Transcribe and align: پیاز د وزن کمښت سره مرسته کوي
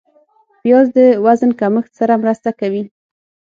پیاز 0.61 0.87
د 0.97 0.99
وزن 1.25 1.51
کمښت 1.59 1.91
سره 1.99 2.13
مرسته 2.23 2.49
کوي 2.59 2.83